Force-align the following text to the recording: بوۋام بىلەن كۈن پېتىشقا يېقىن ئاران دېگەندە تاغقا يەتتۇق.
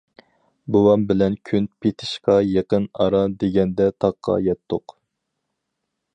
بوۋام 0.75 1.03
بىلەن 1.11 1.35
كۈن 1.49 1.67
پېتىشقا 1.85 2.39
يېقىن 2.53 2.89
ئاران 3.05 3.37
دېگەندە 3.45 3.89
تاغقا 4.07 4.41
يەتتۇق. 4.49 4.99